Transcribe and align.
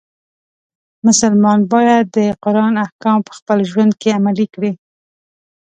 مسلمان 1.07 1.59
باید 1.73 2.05
د 2.17 2.19
قرآن 2.43 2.73
احکام 2.85 3.17
په 3.27 3.31
خپل 3.37 3.57
ژوند 3.71 3.91
کې 4.01 4.09
عملی 4.19 4.47
کړي. 4.53 4.71